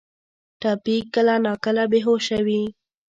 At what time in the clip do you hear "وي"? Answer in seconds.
2.45-2.63